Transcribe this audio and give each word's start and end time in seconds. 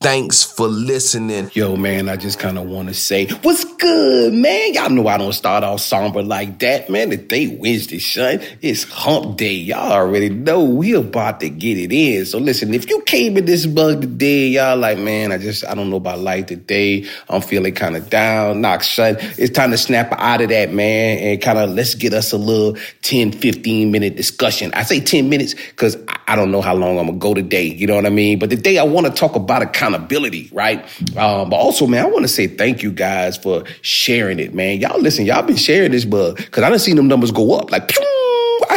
Thanks 0.00 0.44
for 0.44 0.68
listening. 0.68 1.50
Yo, 1.54 1.74
man, 1.74 2.08
I 2.08 2.14
just 2.14 2.38
kind 2.38 2.56
of 2.56 2.68
want 2.68 2.86
to 2.86 2.94
say, 2.94 3.26
what's 3.42 3.64
good, 3.64 4.32
man? 4.32 4.72
Y'all 4.72 4.90
know 4.90 5.08
I 5.08 5.18
don't 5.18 5.32
start 5.32 5.64
off 5.64 5.80
somber 5.80 6.22
like 6.22 6.60
that, 6.60 6.88
man. 6.88 7.08
The 7.08 7.16
day 7.16 7.48
Wednesday, 7.48 7.98
son. 7.98 8.40
It's 8.62 8.84
hump 8.84 9.36
day. 9.38 9.54
Y'all 9.54 9.90
already 9.90 10.28
know 10.28 10.62
we 10.62 10.92
about 10.92 11.40
to 11.40 11.50
get 11.50 11.78
it 11.78 11.92
in. 11.92 12.24
So 12.26 12.38
listen, 12.38 12.74
if 12.74 12.88
you 12.88 13.02
came 13.06 13.36
in 13.38 13.46
this 13.46 13.66
bug 13.66 14.02
today, 14.02 14.46
y'all 14.46 14.76
like, 14.76 14.98
man, 14.98 15.32
I 15.32 15.38
just, 15.38 15.66
I 15.66 15.74
don't 15.74 15.90
know 15.90 15.96
about 15.96 16.20
life 16.20 16.46
today. 16.46 17.04
I'm 17.28 17.42
feeling 17.42 17.74
kind 17.74 17.96
of 17.96 18.08
down, 18.08 18.60
knock 18.60 18.84
son. 18.84 19.16
It's 19.18 19.50
time 19.50 19.72
to 19.72 19.78
snap 19.78 20.12
out 20.12 20.40
of 20.40 20.50
that, 20.50 20.72
man, 20.72 21.18
and 21.18 21.42
kind 21.42 21.58
of 21.58 21.70
let's 21.70 21.96
get 21.96 22.14
us 22.14 22.30
a 22.30 22.38
little 22.38 22.80
10, 23.02 23.32
15 23.32 23.90
minute 23.90 24.14
discussion. 24.14 24.72
I 24.74 24.84
say 24.84 25.00
10 25.00 25.28
minutes 25.28 25.54
because 25.54 25.96
I 26.28 26.36
don't 26.36 26.52
know 26.52 26.60
how 26.60 26.76
long 26.76 27.00
I'm 27.00 27.06
going 27.06 27.18
to 27.18 27.18
go 27.18 27.34
today. 27.34 27.64
You 27.64 27.88
know 27.88 27.96
what 27.96 28.06
I 28.06 28.10
mean? 28.10 28.38
But 28.38 28.50
today 28.50 28.78
I 28.78 28.84
want 28.84 29.06
to 29.08 29.12
talk 29.12 29.34
about 29.34 29.62
a 29.62 29.66
accountability, 29.88 30.50
right? 30.52 30.84
Um, 31.16 31.50
but 31.50 31.56
also, 31.56 31.86
man, 31.86 32.04
I 32.04 32.08
want 32.08 32.24
to 32.24 32.28
say 32.28 32.46
thank 32.46 32.82
you 32.82 32.92
guys 32.92 33.36
for 33.36 33.64
sharing 33.82 34.38
it, 34.38 34.54
man. 34.54 34.80
Y'all 34.80 35.00
listen, 35.00 35.24
y'all 35.26 35.42
been 35.42 35.56
sharing 35.56 35.92
this, 35.92 36.04
but 36.04 36.36
because 36.36 36.62
I 36.62 36.70
done 36.70 36.78
seen 36.78 36.96
them 36.96 37.08
numbers 37.08 37.30
go 37.30 37.54
up, 37.54 37.70
like. 37.70 37.88
Pew! 37.88 38.27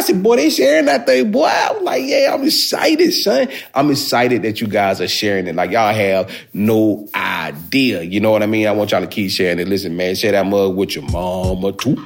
Said, 0.02 0.22
boy, 0.22 0.36
they 0.36 0.50
sharing 0.50 0.86
that 0.86 1.06
thing, 1.06 1.30
boy. 1.30 1.50
I'm 1.50 1.84
like, 1.84 2.02
yeah, 2.04 2.34
I'm 2.34 2.44
excited, 2.44 3.12
son. 3.12 3.48
I'm 3.74 3.90
excited 3.90 4.42
that 4.42 4.60
you 4.60 4.66
guys 4.66 5.00
are 5.00 5.08
sharing 5.08 5.46
it. 5.46 5.54
Like 5.54 5.70
y'all 5.70 5.94
have 5.94 6.30
no 6.52 7.08
idea. 7.14 8.02
You 8.02 8.20
know 8.20 8.30
what 8.30 8.42
I 8.42 8.46
mean? 8.46 8.66
I 8.66 8.72
want 8.72 8.90
y'all 8.90 9.00
to 9.00 9.06
keep 9.06 9.30
sharing 9.30 9.58
it. 9.58 9.68
Listen, 9.68 9.96
man, 9.96 10.14
share 10.14 10.32
that 10.32 10.46
mug 10.46 10.76
with 10.76 10.94
your 10.96 11.04
mama 11.10 11.72
too, 11.72 11.96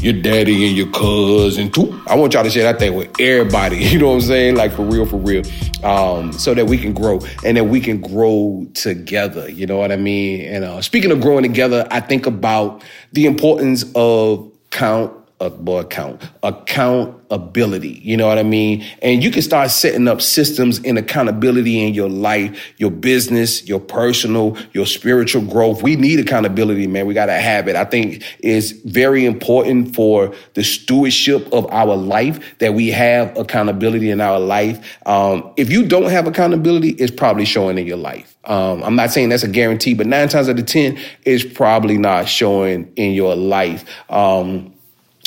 your 0.00 0.14
daddy 0.14 0.66
and 0.66 0.76
your 0.76 0.90
cousin 0.90 1.70
too. 1.70 2.00
I 2.06 2.16
want 2.16 2.34
y'all 2.34 2.44
to 2.44 2.50
share 2.50 2.70
that 2.70 2.78
thing 2.78 2.94
with 2.94 3.10
everybody. 3.20 3.84
You 3.94 4.00
know 4.00 4.08
what 4.08 4.14
I'm 4.14 4.20
saying? 4.22 4.56
Like 4.56 4.72
for 4.72 4.82
real, 4.82 5.06
for 5.06 5.18
real. 5.18 5.44
Um, 5.84 6.32
so 6.32 6.52
that 6.52 6.66
we 6.66 6.76
can 6.76 6.92
grow 6.92 7.20
and 7.44 7.56
that 7.56 7.64
we 7.64 7.80
can 7.80 8.00
grow 8.00 8.66
together. 8.74 9.48
You 9.48 9.66
know 9.66 9.76
what 9.76 9.92
I 9.92 9.96
mean? 9.96 10.40
And 10.40 10.64
uh, 10.64 10.82
speaking 10.82 11.12
of 11.12 11.20
growing 11.20 11.44
together, 11.44 11.86
I 11.92 12.00
think 12.00 12.26
about 12.26 12.82
the 13.12 13.26
importance 13.26 13.84
of 13.94 14.50
count 14.70 15.12
account 15.40 16.22
accountability 16.42 18.00
you 18.02 18.16
know 18.16 18.28
what 18.28 18.38
i 18.38 18.42
mean? 18.42 18.84
And 19.02 19.22
you 19.22 19.30
can 19.30 19.42
start 19.42 19.70
setting 19.70 20.08
up 20.08 20.20
systems 20.22 20.80
and 20.84 20.96
accountability 20.96 21.86
in 21.86 21.94
your 21.94 22.08
life 22.08 22.74
your 22.78 22.90
business 22.90 23.66
your 23.66 23.80
personal 23.80 24.56
your 24.72 24.86
spiritual 24.86 25.42
growth. 25.42 25.82
We 25.82 25.96
need 25.96 26.20
accountability 26.20 26.86
man. 26.86 27.06
We 27.06 27.14
got 27.14 27.26
to 27.26 27.34
have 27.34 27.68
it. 27.68 27.76
I 27.76 27.84
think 27.84 28.22
it's 28.38 28.70
very 28.70 29.24
important 29.24 29.94
for 29.94 30.34
the 30.54 30.64
stewardship 30.64 31.52
of 31.52 31.70
our 31.70 31.96
life 31.96 32.58
that 32.58 32.74
we 32.74 32.88
have 32.90 33.36
accountability 33.36 34.10
in 34.10 34.20
our 34.20 34.40
life. 34.40 34.98
Um, 35.06 35.52
if 35.56 35.70
you 35.70 35.86
don't 35.86 36.10
have 36.10 36.26
accountability 36.26 36.90
it's 36.90 37.14
probably 37.14 37.44
showing 37.44 37.78
in 37.78 37.86
your 37.86 37.96
life. 37.96 38.36
Um, 38.44 38.82
I'm 38.82 38.96
not 38.96 39.10
saying 39.10 39.30
that's 39.30 39.42
a 39.42 39.48
guarantee, 39.48 39.94
but 39.94 40.06
nine 40.06 40.28
times 40.28 40.48
out 40.48 40.58
of 40.58 40.66
ten, 40.66 40.98
it's 41.24 41.44
probably 41.44 41.96
not 41.98 42.28
showing 42.28 42.92
in 42.96 43.12
your 43.12 43.34
life. 43.34 43.84
Um, 44.10 44.73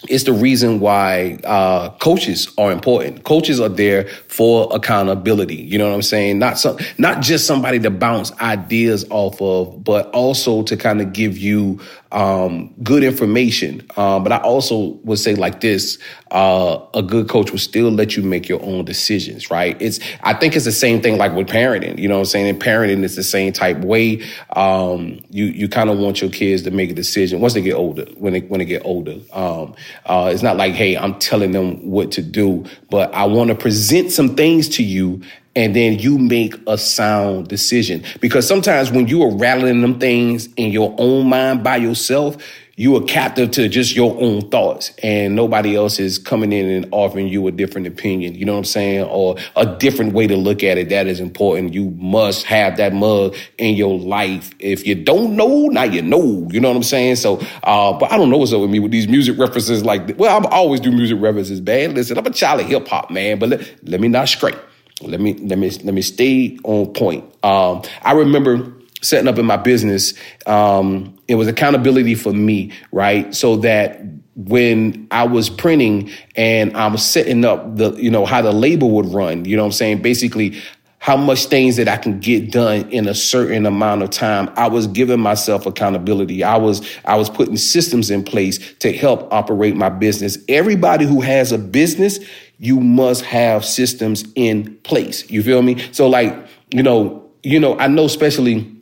it's 0.09 0.23
the 0.23 0.33
reason 0.33 0.80
why 0.80 1.39
uh, 1.44 1.89
coaches 2.00 2.53
are 2.57 2.72
important. 2.72 3.23
Coaches 3.23 3.59
are 3.59 3.69
there 3.69 4.07
for 4.28 4.68
accountability. 4.75 5.56
You 5.56 5.78
know 5.78 5.88
what 5.88 5.95
I'm 5.95 6.01
saying? 6.01 6.40
Not 6.40 6.57
some, 6.57 6.78
not 6.97 7.22
just 7.22 7.45
somebody 7.45 7.79
to 7.79 7.90
bounce 7.90 8.31
ideas 8.40 9.06
off 9.09 9.41
of, 9.41 9.84
but 9.84 10.09
also 10.12 10.63
to 10.63 10.78
kind 10.78 11.01
of 11.01 11.13
give 11.13 11.38
you 11.38 11.79
um, 12.17 12.73
good 12.81 13.03
information. 13.03 13.85
Um, 13.95 14.23
but 14.23 14.31
I 14.31 14.38
also 14.38 15.00
would 15.03 15.19
say 15.19 15.35
like 15.35 15.61
this: 15.61 16.00
uh, 16.31 16.79
a 16.95 17.03
good 17.03 17.29
coach 17.29 17.51
will 17.51 17.59
still 17.59 17.91
let 17.91 18.17
you 18.17 18.23
make 18.23 18.50
your 18.50 18.61
own 18.63 18.85
decisions. 18.85 19.51
Right? 19.51 19.79
It's 19.79 20.00
I 20.23 20.33
think 20.33 20.56
it's 20.56 20.66
the 20.66 20.72
same 20.72 21.00
thing 21.00 21.17
like 21.19 21.33
with 21.33 21.47
parenting. 21.47 22.00
You 22.00 22.07
know 22.07 22.16
what 22.16 22.22
I'm 22.22 22.25
saying? 22.25 22.47
In 22.47 22.57
parenting, 22.59 23.03
it's 23.03 23.16
the 23.16 23.23
same 23.23 23.53
type 23.53 23.77
way. 23.77 24.23
Um, 24.56 25.22
you 25.29 25.45
you 25.45 25.69
kind 25.69 25.91
of 25.91 26.00
want 26.00 26.19
your 26.19 26.31
kids 26.31 26.63
to 26.63 26.72
make 26.72 26.89
a 26.89 26.95
decision 26.95 27.39
once 27.39 27.53
they 27.53 27.61
get 27.61 27.75
older. 27.75 28.06
When 28.17 28.33
they 28.33 28.39
when 28.39 28.59
they 28.59 28.66
get 28.66 28.83
older, 28.83 29.17
um, 29.31 29.75
uh, 30.07 30.31
it's 30.33 30.41
not 30.41 30.57
like 30.57 30.73
hey, 30.73 30.97
I'm 30.97 31.19
telling 31.19 31.51
them 31.51 31.88
what 31.88 32.11
to 32.13 32.23
do, 32.23 32.66
but 32.89 33.13
I 33.13 33.25
want 33.25 33.50
to 33.50 33.56
present 33.56 34.11
some 34.11 34.35
things 34.35 34.69
to 34.69 34.83
you 34.83 35.22
and 35.57 35.75
then 35.75 35.97
you 35.97 36.19
make 36.19 36.53
a 36.68 36.78
sound 36.78 37.47
decision. 37.47 38.03
Because 38.22 38.47
sometimes 38.47 38.91
when 38.91 39.07
you 39.07 39.23
are 39.23 39.35
rattling 39.35 39.81
them 39.81 40.00
things 40.00 40.47
in 40.56 40.72
your 40.72 40.94
own 41.00 41.28
mind 41.28 41.63
by 41.63 41.78
yourself, 41.78 42.38
you 42.75 42.95
are 42.95 43.01
captive 43.01 43.50
to 43.50 43.68
just 43.68 43.95
your 43.95 44.16
own 44.22 44.51
thoughts 44.51 44.91
and 45.01 45.35
nobody 45.35 45.75
else 45.75 46.00
is 46.00 46.19
coming 46.19 46.53
in 46.53 46.69
and 46.69 46.88
offering 46.91 47.28
you 47.28 47.47
a 47.47 47.51
different 47.51 47.88
opinion. 47.88 48.35
You 48.35 48.45
know 48.45 48.51
what 48.51 48.59
I'm 48.59 48.66
saying? 48.66 49.06
Or 49.06 49.38
a 49.56 49.66
different 49.66 50.13
way 50.13 50.28
to 50.28 50.38
look 50.38 50.62
at 50.62 50.78
it. 50.78 50.90
That 50.90 51.07
is 51.07 51.19
important. 51.19 51.74
You 51.74 51.89
must 51.97 52.45
have 52.45 52.78
that 52.78 52.94
mug 52.94 53.35
in 53.57 53.74
your 53.74 53.97
life. 53.97 54.53
If 54.59 54.85
you 54.85 54.94
don't 54.94 55.35
know, 55.35 55.69
now 55.69 55.85
you 55.85 56.03
know. 56.03 56.47
You 56.51 56.59
know 56.59 56.69
what 56.69 56.78
I'm 56.78 56.84
saying? 56.84 57.16
So, 57.16 57.39
uh, 57.63 57.94
but 57.94 58.12
I 58.12 58.18
don't 58.18 58.29
know 58.29 58.38
what's 58.38 58.53
up 58.53 58.62
with 58.62 58.69
me 58.69 58.78
with 58.78 58.91
these 58.91 59.07
music 59.07 59.39
references 59.39 59.84
like, 59.84 60.19
well, 60.19 60.38
I'm 60.38 60.45
always 60.45 60.79
do 60.79 60.91
music 60.91 61.18
references, 61.19 61.59
man. 61.62 61.95
Listen, 61.95 62.19
I'm 62.19 62.28
a 62.28 62.29
child 62.29 62.62
of 62.62 62.68
hip 62.68 62.88
hop, 62.88 63.09
man, 63.09 63.39
but 63.39 63.50
let, 63.50 63.89
let 63.89 64.00
me 64.00 64.07
not 64.07 64.29
stray. 64.29 64.53
Let 65.02 65.19
me 65.19 65.34
let 65.35 65.59
me 65.59 65.69
let 65.69 65.94
me 65.94 66.02
stay 66.02 66.58
on 66.63 66.94
point. 66.94 67.24
Um, 67.44 67.84
I 68.02 68.13
remember 68.13 68.74
setting 69.02 69.28
up 69.28 69.38
in 69.38 69.46
my 69.46 69.58
business. 69.58 70.13
Um, 70.46 71.18
it 71.28 71.35
was 71.35 71.47
accountability 71.47 72.16
for 72.16 72.34
me, 72.34 72.72
right? 72.91 73.34
So 73.36 73.57
that 73.57 74.02
when 74.36 75.07
I 75.09 75.25
was 75.25 75.50
printing 75.50 76.12
and 76.36 76.75
I 76.78 76.88
was 76.88 77.03
setting 77.03 77.44
up 77.44 77.75
the, 77.75 77.94
you 77.94 78.12
know, 78.12 78.25
how 78.25 78.41
the 78.41 78.52
label 78.52 78.91
would 78.91 79.07
run, 79.07 79.46
you 79.46 79.56
know 79.56 79.63
what 79.63 79.68
I'm 79.68 79.74
saying? 79.74 80.02
Basically, 80.03 80.59
how 81.00 81.16
much 81.16 81.46
things 81.46 81.75
that 81.75 81.88
I 81.88 81.97
can 81.97 82.19
get 82.19 82.52
done 82.52 82.90
in 82.90 83.08
a 83.08 83.13
certain 83.13 83.66
amount 83.66 84.02
of 84.02 84.09
time. 84.09 84.50
I 84.56 84.68
was 84.68 84.88
giving 84.88 85.19
myself 85.19 85.66
accountability. 85.66 86.44
I 86.44 86.58
was 86.58 86.88
I 87.06 87.16
was 87.16 87.30
putting 87.30 87.58
systems 87.58 88.09
in 88.09 88.24
place 88.24 88.75
to 88.80 88.91
help 88.91 89.31
operate 89.31 89.75
my 89.75 89.90
business. 89.90 90.38
Everybody 90.50 91.06
who 91.06 91.22
has 91.22 91.52
a 91.52 91.57
business, 91.57 92.19
you 92.57 92.80
must 92.80 93.24
have 93.24 93.63
systems 93.63 94.25
in 94.36 94.75
place. 94.84 95.30
You 95.30 95.44
feel 95.44 95.62
me? 95.62 95.78
So 95.91 96.09
like, 96.09 96.36
you 96.72 96.84
know, 96.84 97.24
you 97.44 97.59
know, 97.59 97.78
I 97.80 97.88
know 97.88 98.06
especially 98.06 98.74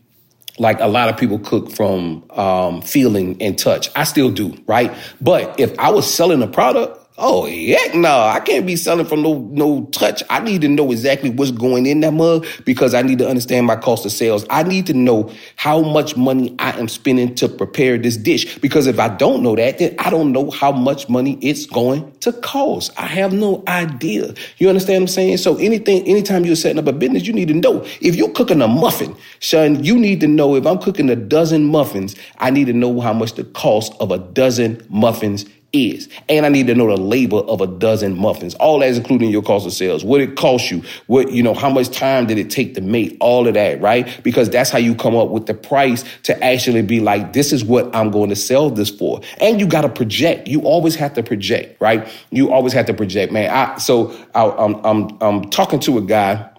like 0.58 0.80
a 0.80 0.88
lot 0.88 1.10
of 1.10 1.18
people 1.18 1.38
cook 1.40 1.70
from 1.72 2.24
um, 2.32 2.82
feeling 2.82 3.42
and 3.42 3.58
touch. 3.58 3.90
I 3.96 4.06
still 4.06 4.32
do, 4.32 4.58
right? 4.68 4.96
But 5.20 5.60
if 5.60 5.78
I 5.78 5.90
was 5.90 6.12
selling 6.12 6.42
a 6.42 6.48
product, 6.48 7.05
Oh 7.18 7.46
heck 7.46 7.96
no! 7.96 8.10
I 8.10 8.42
can't 8.42 8.66
be 8.66 8.76
selling 8.76 9.06
from 9.06 9.22
no 9.22 9.40
no 9.54 9.86
touch. 9.94 10.22
I 10.30 10.42
need 10.42 10.60
to 10.62 10.68
know 10.68 10.92
exactly 10.92 11.30
what's 11.30 11.50
going 11.50 11.86
in 11.86 12.02
that 12.02 12.12
mug 12.12 12.46
because 12.66 12.94
I 12.94 13.04
need 13.04 13.20
to 13.20 13.30
understand 13.30 13.68
my 13.68 13.78
cost 13.78 14.06
of 14.06 14.12
sales. 14.12 14.46
I 14.50 14.64
need 14.64 14.86
to 14.88 14.94
know 14.94 15.32
how 15.56 15.82
much 15.82 16.18
money 16.18 16.54
I 16.60 16.78
am 16.78 16.90
spending 16.90 17.34
to 17.36 17.48
prepare 17.48 17.98
this 17.98 18.18
dish 18.18 18.58
because 18.60 18.86
if 18.86 19.00
I 19.00 19.08
don't 19.08 19.44
know 19.44 19.56
that, 19.56 19.78
then 19.78 19.96
I 20.00 20.10
don't 20.10 20.34
know 20.34 20.52
how 20.52 20.74
much 20.74 21.08
money 21.08 21.40
it's 21.42 21.66
going 21.66 22.12
to 22.20 22.34
cost. 22.34 22.92
I 22.98 23.06
have 23.06 23.32
no 23.32 23.64
idea. 23.70 24.34
You 24.58 24.68
understand 24.68 25.04
what 25.04 25.04
I'm 25.04 25.08
saying? 25.08 25.38
So 25.38 25.56
anything, 25.56 26.06
anytime 26.06 26.44
you're 26.44 26.58
setting 26.58 26.80
up 26.80 26.88
a 26.88 26.94
business, 26.94 27.26
you 27.26 27.32
need 27.32 27.48
to 27.48 27.54
know 27.54 27.86
if 28.02 28.18
you're 28.18 28.32
cooking 28.32 28.62
a 28.62 28.68
muffin, 28.68 29.16
son. 29.40 29.82
You 29.82 29.98
need 29.98 30.20
to 30.20 30.28
know 30.28 30.56
if 30.56 30.66
I'm 30.68 30.80
cooking 30.80 31.10
a 31.10 31.16
dozen 31.16 31.64
muffins. 31.64 32.14
I 32.40 32.50
need 32.50 32.66
to 32.66 32.74
know 32.74 33.00
how 33.00 33.14
much 33.14 33.36
the 33.36 33.46
cost 33.46 33.94
of 34.02 34.12
a 34.12 34.18
dozen 34.18 34.86
muffins 34.90 35.46
is. 35.74 36.10
And 36.30 36.46
I 36.46 36.50
need 36.50 36.68
to 36.68 36.76
know 36.76 36.88
the 36.88 37.02
labor 37.02 37.38
of 37.38 37.62
a 37.62 37.68
dozen 37.68 38.18
muffins. 38.18 38.56
All 38.56 38.80
that 38.80 38.90
is 38.90 38.98
including 38.98 39.30
your 39.30 39.42
cost 39.42 39.66
of 39.66 39.74
sales. 39.74 40.04
What 40.04 40.22
it 40.22 40.36
costs 40.36 40.72
you. 40.72 40.84
What, 41.08 41.32
you 41.32 41.44
know, 41.44 41.54
how 41.54 41.70
much 41.70 41.90
time 41.90 42.28
did 42.28 42.38
it 42.38 42.50
take 42.50 42.76
to 42.76 42.82
make 42.82 43.18
all 43.20 43.48
of 43.48 43.54
that, 43.56 43.82
right? 43.82 44.20
Because 44.24 44.50
that's 44.50 44.70
how 44.70 44.78
you 44.78 44.96
come 44.96 45.16
up 45.16 45.30
with 45.30 45.46
the 45.46 45.54
price 45.54 46.04
to 46.24 46.44
actually 46.44 46.82
be 46.82 47.00
like, 47.00 47.34
this 47.34 47.52
is 47.52 47.64
what 47.64 47.94
I'm 47.96 48.12
going 48.12 48.30
to 48.30 48.36
sell 48.36 48.70
this 48.70 48.90
for. 48.90 49.22
And 49.40 49.60
you 49.60 49.68
got 49.68 49.82
to 49.82 49.90
project. 49.90 50.48
You 50.48 50.62
always 50.62 50.96
have 50.96 51.14
to 51.14 51.24
project, 51.24 51.80
right? 51.82 52.08
You 52.32 52.52
always 52.52 52.74
have 52.74 52.86
to 52.88 52.94
project, 52.94 53.32
man. 53.32 53.50
I, 53.50 53.78
so 53.78 54.16
I, 54.34 54.50
I'm, 54.50 54.76
I'm, 54.86 55.18
I'm 55.22 55.50
talking 55.50 55.80
to 55.82 55.98
a 55.98 56.02
guy 56.02 56.50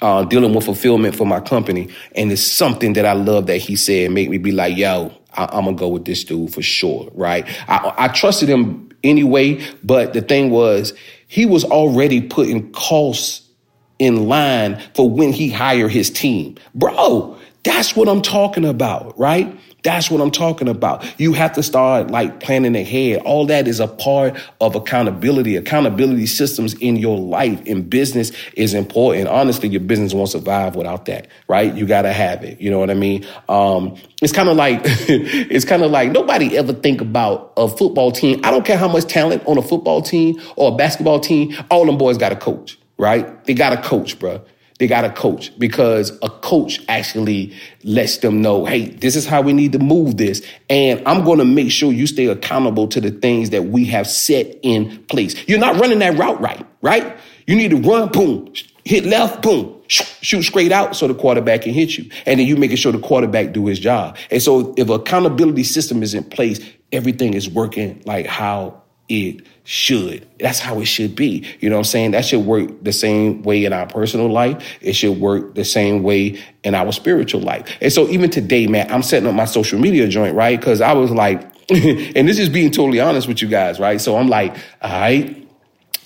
uh, 0.00 0.24
dealing 0.24 0.54
with 0.54 0.64
fulfillment 0.64 1.14
for 1.14 1.26
my 1.26 1.40
company. 1.40 1.88
And 2.14 2.30
it's 2.30 2.42
something 2.42 2.92
that 2.94 3.04
I 3.04 3.12
love 3.12 3.46
that 3.46 3.58
he 3.58 3.76
said 3.76 4.10
make 4.12 4.30
me 4.30 4.38
be 4.38 4.52
like, 4.52 4.76
yo, 4.76 5.12
I, 5.34 5.44
am 5.56 5.64
gonna 5.64 5.76
go 5.76 5.88
with 5.88 6.04
this 6.04 6.24
dude 6.24 6.52
for 6.52 6.62
sure, 6.62 7.10
right? 7.14 7.46
I, 7.68 7.94
I 7.96 8.08
trusted 8.08 8.48
him 8.48 8.90
anyway, 9.04 9.60
but 9.84 10.12
the 10.12 10.22
thing 10.22 10.50
was, 10.50 10.94
he 11.26 11.46
was 11.46 11.64
already 11.64 12.20
putting 12.20 12.72
costs 12.72 13.48
in 13.98 14.28
line 14.28 14.80
for 14.94 15.08
when 15.08 15.32
he 15.32 15.50
hired 15.50 15.90
his 15.90 16.10
team. 16.10 16.56
Bro, 16.74 17.36
That's 17.64 17.96
what 17.96 18.08
I'm 18.08 18.22
talking 18.22 18.64
about, 18.64 19.18
right? 19.18 19.58
That's 19.84 20.10
what 20.10 20.20
I'm 20.20 20.32
talking 20.32 20.68
about. 20.68 21.04
You 21.20 21.32
have 21.34 21.52
to 21.52 21.62
start 21.62 22.10
like 22.10 22.40
planning 22.40 22.74
ahead. 22.74 23.22
All 23.22 23.46
that 23.46 23.68
is 23.68 23.78
a 23.78 23.86
part 23.86 24.36
of 24.60 24.74
accountability. 24.74 25.54
Accountability 25.54 26.26
systems 26.26 26.74
in 26.74 26.96
your 26.96 27.16
life 27.16 27.64
in 27.64 27.88
business 27.88 28.32
is 28.54 28.74
important. 28.74 29.28
Honestly, 29.28 29.68
your 29.68 29.80
business 29.80 30.12
won't 30.12 30.30
survive 30.30 30.74
without 30.74 31.04
that, 31.06 31.28
right? 31.46 31.72
You 31.74 31.86
got 31.86 32.02
to 32.02 32.12
have 32.12 32.42
it. 32.42 32.60
You 32.60 32.70
know 32.70 32.80
what 32.80 32.90
I 32.90 32.94
mean? 32.94 33.24
Um, 33.48 33.96
it's 34.20 34.32
kind 34.32 34.48
of 34.48 34.56
like, 34.56 34.80
it's 34.84 35.64
kind 35.64 35.84
of 35.84 35.92
like 35.92 36.10
nobody 36.10 36.56
ever 36.56 36.72
think 36.72 37.00
about 37.00 37.52
a 37.56 37.68
football 37.68 38.10
team. 38.10 38.40
I 38.42 38.50
don't 38.50 38.66
care 38.66 38.78
how 38.78 38.88
much 38.88 39.04
talent 39.04 39.44
on 39.46 39.58
a 39.58 39.62
football 39.62 40.02
team 40.02 40.40
or 40.56 40.72
a 40.72 40.76
basketball 40.76 41.20
team. 41.20 41.54
All 41.70 41.86
them 41.86 41.98
boys 41.98 42.18
got 42.18 42.32
a 42.32 42.36
coach, 42.36 42.78
right? 42.98 43.44
They 43.44 43.54
got 43.54 43.72
a 43.72 43.80
coach, 43.80 44.18
bro 44.18 44.42
they 44.78 44.86
got 44.86 45.04
a 45.04 45.10
coach 45.10 45.56
because 45.58 46.16
a 46.22 46.30
coach 46.30 46.80
actually 46.88 47.52
lets 47.82 48.18
them 48.18 48.40
know, 48.40 48.64
hey, 48.64 48.86
this 48.86 49.16
is 49.16 49.26
how 49.26 49.42
we 49.42 49.52
need 49.52 49.72
to 49.72 49.78
move 49.78 50.16
this. 50.16 50.44
And 50.70 51.02
I'm 51.06 51.24
going 51.24 51.38
to 51.38 51.44
make 51.44 51.70
sure 51.70 51.92
you 51.92 52.06
stay 52.06 52.26
accountable 52.26 52.86
to 52.88 53.00
the 53.00 53.10
things 53.10 53.50
that 53.50 53.66
we 53.66 53.84
have 53.86 54.06
set 54.06 54.58
in 54.62 55.02
place. 55.04 55.34
You're 55.48 55.58
not 55.58 55.80
running 55.80 55.98
that 55.98 56.16
route 56.16 56.40
right, 56.40 56.64
right? 56.80 57.16
You 57.46 57.56
need 57.56 57.70
to 57.70 57.76
run, 57.76 58.08
boom, 58.08 58.52
hit 58.84 59.04
left, 59.04 59.42
boom, 59.42 59.74
shoot 59.88 60.42
straight 60.42 60.70
out 60.70 60.94
so 60.94 61.08
the 61.08 61.14
quarterback 61.14 61.62
can 61.62 61.72
hit 61.72 61.98
you. 61.98 62.10
And 62.24 62.38
then 62.38 62.46
you 62.46 62.56
making 62.56 62.76
sure 62.76 62.92
the 62.92 63.00
quarterback 63.00 63.52
do 63.52 63.66
his 63.66 63.80
job. 63.80 64.16
And 64.30 64.40
so 64.40 64.74
if 64.76 64.88
accountability 64.88 65.64
system 65.64 66.02
is 66.02 66.14
in 66.14 66.24
place, 66.24 66.60
everything 66.92 67.34
is 67.34 67.48
working 67.50 68.00
like 68.06 68.26
how 68.26 68.82
it 69.08 69.44
should. 69.68 70.26
That's 70.40 70.58
how 70.58 70.80
it 70.80 70.86
should 70.86 71.14
be. 71.14 71.44
You 71.60 71.68
know 71.68 71.76
what 71.76 71.80
I'm 71.80 71.84
saying? 71.84 72.12
That 72.12 72.24
should 72.24 72.46
work 72.46 72.82
the 72.82 72.92
same 72.92 73.42
way 73.42 73.66
in 73.66 73.74
our 73.74 73.86
personal 73.86 74.32
life. 74.32 74.78
It 74.80 74.94
should 74.94 75.20
work 75.20 75.56
the 75.56 75.64
same 75.66 76.02
way 76.02 76.42
in 76.64 76.74
our 76.74 76.90
spiritual 76.90 77.42
life. 77.42 77.76
And 77.82 77.92
so 77.92 78.08
even 78.08 78.30
today, 78.30 78.66
man, 78.66 78.90
I'm 78.90 79.02
setting 79.02 79.28
up 79.28 79.34
my 79.34 79.44
social 79.44 79.78
media 79.78 80.08
joint, 80.08 80.34
right? 80.34 80.60
Cause 80.60 80.80
I 80.80 80.94
was 80.94 81.10
like, 81.10 81.42
and 81.70 82.26
this 82.26 82.38
is 82.38 82.48
being 82.48 82.70
totally 82.70 82.98
honest 82.98 83.28
with 83.28 83.42
you 83.42 83.48
guys, 83.48 83.78
right? 83.78 84.00
So 84.00 84.16
I'm 84.16 84.28
like, 84.28 84.56
all 84.80 84.90
right, 84.90 85.46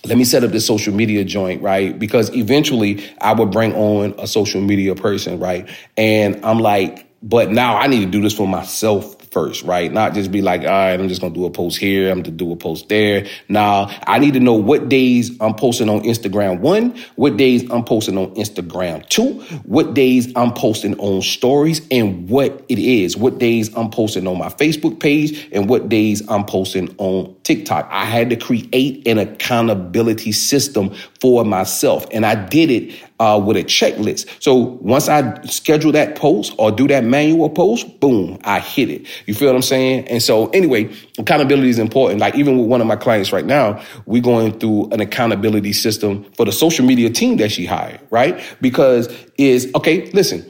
let 0.07 0.19
me 0.19 0.25
set 0.25 0.43
up 0.43 0.51
this 0.51 0.67
social 0.67 0.93
media 0.93 1.23
joint, 1.25 1.63
right? 1.63 1.97
Because 1.97 2.35
eventually 2.35 3.09
I 3.21 3.33
would 3.33 3.53
bring 3.53 3.75
on 3.77 4.17
a 4.19 4.27
social 4.27 4.61
media 4.61 4.97
person, 4.97 5.39
right? 5.39 5.69
And 5.97 6.45
I'm 6.45 6.59
like, 6.59 7.07
but 7.23 7.53
now 7.53 7.77
I 7.77 7.87
need 7.87 8.07
to 8.07 8.11
do 8.11 8.23
this 8.23 8.35
for 8.35 8.49
myself 8.49 9.22
first, 9.33 9.65
right? 9.65 9.91
Not 9.91 10.15
just 10.15 10.31
be 10.31 10.43
like, 10.43 10.61
all 10.61 10.69
right, 10.69 10.93
I'm 10.93 11.09
just 11.09 11.21
gonna 11.21 11.35
do 11.35 11.47
a 11.47 11.51
post 11.51 11.79
here, 11.79 12.11
I'm 12.11 12.23
gonna 12.23 12.37
do 12.37 12.53
a 12.53 12.57
post 12.57 12.89
there. 12.89 13.27
Now, 13.49 13.91
I 14.07 14.19
need 14.19 14.35
to 14.35 14.41
know 14.41 14.55
what 14.55 14.89
days 14.89 15.31
I'm 15.41 15.55
posting 15.55 15.89
on 15.89 16.01
Instagram 16.03 16.61
one, 16.61 16.95
what 17.17 17.37
days 17.37 17.69
I'm 17.71 17.85
posting 17.85 18.19
on 18.19 18.35
Instagram 18.35 19.09
two, 19.09 19.41
what 19.65 19.95
days 19.95 20.31
I'm 20.37 20.53
posting 20.53 20.99
on 20.99 21.23
stories, 21.23 21.81
and 21.91 22.29
what 22.29 22.65
it 22.69 22.79
is, 22.79 23.17
what 23.17 23.39
days 23.39 23.75
I'm 23.75 23.91
posting 23.91 24.27
on 24.27 24.39
my 24.39 24.49
Facebook 24.49 25.01
page, 25.01 25.49
and 25.51 25.69
what 25.69 25.89
days 25.89 26.23
I'm 26.29 26.45
posting 26.45 26.95
on 26.99 27.35
TikTok. 27.43 27.89
I 27.91 28.05
had 28.05 28.31
to 28.31 28.37
create 28.37 29.07
an 29.09 29.19
accountability 29.19 30.33
system 30.33 30.95
for 31.21 31.45
myself, 31.45 32.07
and 32.13 32.27
I 32.27 32.35
did 32.35 32.71
it 32.71 32.95
uh, 33.23 33.39
with 33.39 33.57
a 33.57 33.63
checklist. 33.63 34.29
So 34.43 34.55
once 34.55 35.09
I 35.09 35.41
schedule 35.45 35.93
that 35.93 36.17
post 36.17 36.55
or 36.59 36.73
do 36.73 36.89
that 36.89 37.05
manual 37.05 37.49
post, 37.49 38.01
boom, 38.01 38.39
I 38.43 38.59
hit 38.59 38.91
it. 38.91 39.07
You 39.27 39.35
feel 39.35 39.49
what 39.49 39.57
I'm 39.57 39.63
saying? 39.63 40.09
And 40.09 40.23
so 40.23 40.49
anyway, 40.51 40.91
accountability 41.19 41.69
is 41.69 41.79
important. 41.79 42.21
Like 42.21 42.35
even 42.35 42.59
with 42.59 42.67
one 42.67 42.81
of 42.81 42.87
my 42.87 42.97
clients 42.97 43.33
right 43.33 43.45
now, 43.45 43.83
we're 44.07 44.23
going 44.23 44.59
through 44.59 44.91
an 44.91 45.01
accountability 45.01 45.73
system 45.73 46.25
for 46.37 46.45
the 46.45 46.53
social 46.53 46.85
media 46.85 47.11
team 47.11 47.37
that 47.39 47.51
she 47.51 47.67
hired, 47.67 48.01
right? 48.11 48.43
Because 48.61 49.09
is 49.39 49.71
okay, 49.75 50.11
listen, 50.13 50.49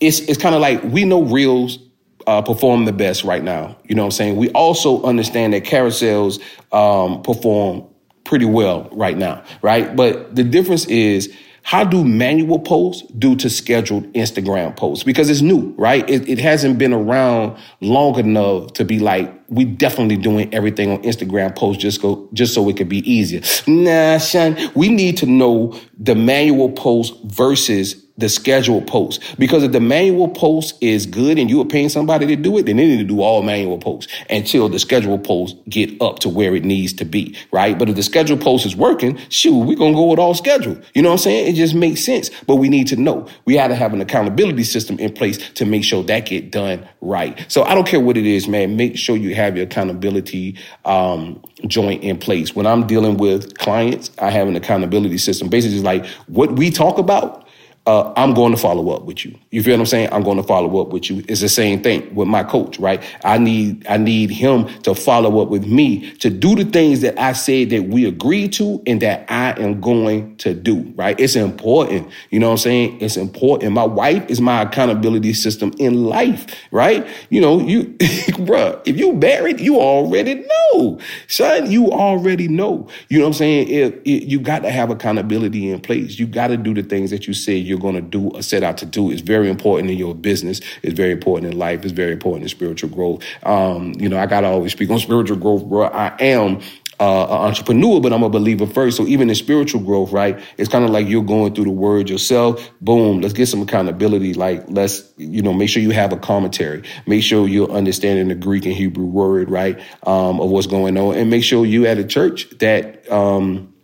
it's 0.00 0.20
it's 0.20 0.40
kind 0.40 0.54
of 0.54 0.60
like 0.60 0.82
we 0.84 1.04
know 1.04 1.22
reels 1.22 1.78
uh, 2.26 2.42
perform 2.42 2.84
the 2.84 2.92
best 2.92 3.24
right 3.24 3.42
now. 3.42 3.76
You 3.84 3.94
know 3.94 4.02
what 4.02 4.06
I'm 4.06 4.12
saying? 4.12 4.36
We 4.36 4.50
also 4.50 5.02
understand 5.02 5.52
that 5.52 5.64
carousels 5.64 6.40
um, 6.72 7.22
perform 7.22 7.86
pretty 8.24 8.44
well 8.44 8.88
right 8.92 9.16
now, 9.16 9.42
right? 9.62 9.94
But 9.94 10.34
the 10.34 10.42
difference 10.44 10.84
is 10.86 11.34
how 11.66 11.82
do 11.82 12.04
manual 12.04 12.60
posts 12.60 13.02
do 13.18 13.34
to 13.34 13.50
scheduled 13.50 14.04
Instagram 14.12 14.76
posts? 14.76 15.02
Because 15.02 15.28
it's 15.28 15.40
new, 15.40 15.74
right? 15.76 16.08
It, 16.08 16.28
it, 16.28 16.38
hasn't 16.38 16.78
been 16.78 16.92
around 16.92 17.58
long 17.80 18.16
enough 18.20 18.74
to 18.74 18.84
be 18.84 19.00
like, 19.00 19.34
we 19.48 19.64
definitely 19.64 20.16
doing 20.16 20.54
everything 20.54 20.92
on 20.92 21.02
Instagram 21.02 21.56
posts 21.56 21.82
just 21.82 22.00
go, 22.00 22.28
just 22.32 22.54
so 22.54 22.68
it 22.68 22.76
could 22.76 22.88
be 22.88 22.98
easier. 22.98 23.40
Nah, 23.66 24.18
son, 24.18 24.56
we 24.76 24.88
need 24.88 25.16
to 25.16 25.26
know 25.26 25.76
the 25.98 26.14
manual 26.14 26.70
post 26.70 27.14
versus 27.24 28.05
the 28.18 28.28
scheduled 28.28 28.86
post. 28.86 29.22
Because 29.38 29.62
if 29.62 29.72
the 29.72 29.80
manual 29.80 30.28
post 30.28 30.76
is 30.80 31.06
good 31.06 31.38
and 31.38 31.50
you 31.50 31.60
are 31.60 31.66
paying 31.66 31.88
somebody 31.88 32.26
to 32.26 32.36
do 32.36 32.56
it, 32.58 32.66
then 32.66 32.76
they 32.76 32.86
need 32.86 32.98
to 32.98 33.04
do 33.04 33.20
all 33.20 33.42
manual 33.42 33.78
posts 33.78 34.12
until 34.30 34.68
the 34.68 34.78
scheduled 34.78 35.24
post 35.24 35.56
get 35.68 36.00
up 36.00 36.18
to 36.20 36.28
where 36.28 36.54
it 36.54 36.64
needs 36.64 36.92
to 36.94 37.04
be, 37.04 37.36
right? 37.52 37.78
But 37.78 37.88
if 37.88 37.96
the 37.96 38.02
scheduled 38.02 38.40
post 38.40 38.66
is 38.66 38.74
working, 38.74 39.18
shoot, 39.28 39.58
we're 39.58 39.76
to 39.76 39.92
go 39.92 40.06
with 40.06 40.18
all 40.18 40.34
schedule. 40.34 40.78
You 40.94 41.02
know 41.02 41.10
what 41.10 41.14
I'm 41.14 41.18
saying? 41.18 41.48
It 41.48 41.56
just 41.56 41.74
makes 41.74 42.04
sense. 42.04 42.30
But 42.46 42.56
we 42.56 42.68
need 42.68 42.86
to 42.88 42.96
know. 42.96 43.28
We 43.44 43.56
had 43.56 43.68
to 43.68 43.74
have 43.74 43.92
an 43.92 44.00
accountability 44.00 44.64
system 44.64 44.98
in 44.98 45.12
place 45.12 45.38
to 45.52 45.64
make 45.64 45.84
sure 45.84 46.02
that 46.04 46.26
get 46.26 46.50
done 46.50 46.86
right. 47.00 47.44
So 47.48 47.62
I 47.62 47.74
don't 47.74 47.86
care 47.86 48.00
what 48.00 48.16
it 48.16 48.26
is, 48.26 48.48
man. 48.48 48.76
Make 48.76 48.96
sure 48.96 49.16
you 49.16 49.34
have 49.34 49.56
your 49.56 49.66
accountability 49.66 50.58
um, 50.84 51.42
joint 51.66 52.02
in 52.02 52.18
place. 52.18 52.54
When 52.54 52.66
I'm 52.66 52.86
dealing 52.86 53.16
with 53.16 53.58
clients, 53.58 54.10
I 54.18 54.30
have 54.30 54.48
an 54.48 54.56
accountability 54.56 55.18
system. 55.18 55.48
Basically, 55.48 55.76
it's 55.76 55.84
like 55.84 56.06
what 56.26 56.52
we 56.52 56.70
talk 56.70 56.98
about 56.98 57.45
uh, 57.86 58.12
I'm 58.16 58.34
going 58.34 58.52
to 58.52 58.58
follow 58.58 58.90
up 58.90 59.04
with 59.04 59.24
you. 59.24 59.38
You 59.50 59.62
feel 59.62 59.74
what 59.74 59.80
I'm 59.80 59.86
saying? 59.86 60.08
I'm 60.12 60.22
going 60.22 60.36
to 60.36 60.42
follow 60.42 60.80
up 60.80 60.88
with 60.88 61.08
you. 61.08 61.24
It's 61.28 61.40
the 61.40 61.48
same 61.48 61.82
thing 61.82 62.14
with 62.14 62.28
my 62.28 62.42
coach, 62.42 62.78
right? 62.78 63.02
I 63.24 63.38
need, 63.38 63.86
I 63.88 63.96
need 63.96 64.30
him 64.30 64.66
to 64.82 64.94
follow 64.94 65.40
up 65.40 65.48
with 65.48 65.66
me 65.66 66.10
to 66.16 66.28
do 66.28 66.54
the 66.56 66.64
things 66.64 67.00
that 67.02 67.18
I 67.18 67.32
said 67.32 67.70
that 67.70 67.84
we 67.84 68.04
agreed 68.06 68.52
to 68.54 68.82
and 68.86 69.00
that 69.02 69.30
I 69.30 69.52
am 69.60 69.80
going 69.80 70.36
to 70.38 70.52
do, 70.52 70.92
right? 70.96 71.18
It's 71.18 71.36
important. 71.36 72.10
You 72.30 72.40
know 72.40 72.48
what 72.48 72.52
I'm 72.52 72.58
saying? 72.58 73.00
It's 73.00 73.16
important. 73.16 73.72
My 73.72 73.84
wife 73.86 74.28
is 74.28 74.40
my 74.40 74.62
accountability 74.62 75.32
system 75.32 75.72
in 75.78 76.06
life, 76.06 76.46
right? 76.72 77.06
You 77.30 77.40
know, 77.40 77.60
you, 77.60 77.84
bruh, 78.44 78.82
if 78.84 78.98
you 78.98 79.12
married, 79.12 79.60
you 79.60 79.78
already 79.80 80.44
know, 80.72 80.98
son, 81.28 81.70
you 81.70 81.90
already 81.92 82.48
know. 82.48 82.88
You 83.08 83.18
know 83.18 83.24
what 83.24 83.28
I'm 83.28 83.34
saying? 83.34 83.68
If, 83.68 83.94
if 84.04 84.28
you 84.28 84.40
got 84.40 84.62
to 84.62 84.70
have 84.70 84.90
accountability 84.90 85.70
in 85.70 85.80
place. 85.80 86.18
You 86.18 86.26
got 86.26 86.48
to 86.48 86.56
do 86.56 86.74
the 86.74 86.82
things 86.82 87.10
that 87.10 87.26
you 87.26 87.34
said 87.34 87.62
you 87.62 87.75
you're 87.76 87.92
going 87.92 87.94
to 87.94 88.00
do 88.00 88.30
or 88.30 88.42
set 88.42 88.62
out 88.62 88.78
to 88.78 88.86
do 88.86 89.10
is 89.10 89.20
very 89.20 89.50
important 89.50 89.90
in 89.90 89.98
your 89.98 90.14
business. 90.14 90.60
It's 90.82 90.94
very 90.94 91.12
important 91.12 91.52
in 91.52 91.58
life. 91.58 91.84
It's 91.84 91.92
very 91.92 92.12
important 92.12 92.44
in 92.44 92.48
spiritual 92.48 92.90
growth. 92.90 93.22
Um, 93.42 93.92
you 93.98 94.08
know, 94.08 94.18
I 94.18 94.26
got 94.26 94.40
to 94.40 94.48
always 94.48 94.72
speak 94.72 94.90
on 94.90 94.98
spiritual 94.98 95.36
growth, 95.36 95.64
bro. 95.64 95.84
I 95.84 96.16
am 96.20 96.60
uh, 96.98 97.24
an 97.24 97.48
entrepreneur, 97.48 98.00
but 98.00 98.12
I'm 98.12 98.22
a 98.22 98.30
believer 98.30 98.66
first. 98.66 98.96
So 98.96 99.06
even 99.06 99.28
in 99.28 99.34
spiritual 99.34 99.82
growth, 99.82 100.12
right? 100.12 100.40
It's 100.56 100.70
kind 100.70 100.84
of 100.84 100.90
like 100.90 101.06
you're 101.08 101.22
going 101.22 101.54
through 101.54 101.64
the 101.64 101.70
word 101.70 102.08
yourself. 102.08 102.70
Boom. 102.80 103.20
Let's 103.20 103.34
get 103.34 103.46
some 103.46 103.60
accountability. 103.60 104.32
Like 104.32 104.64
let's, 104.68 105.12
you 105.18 105.42
know, 105.42 105.52
make 105.52 105.68
sure 105.68 105.82
you 105.82 105.90
have 105.90 106.12
a 106.12 106.16
commentary. 106.16 106.82
Make 107.06 107.22
sure 107.22 107.46
you're 107.46 107.70
understanding 107.70 108.28
the 108.28 108.34
Greek 108.34 108.64
and 108.64 108.74
Hebrew 108.74 109.04
word, 109.04 109.50
right? 109.50 109.78
Um, 110.06 110.40
of 110.40 110.50
what's 110.50 110.66
going 110.66 110.96
on 110.96 111.16
and 111.16 111.28
make 111.28 111.44
sure 111.44 111.66
you 111.66 111.86
at 111.86 111.98
a 111.98 112.04
church 112.04 112.48
that, 112.58 113.10
um, 113.12 113.74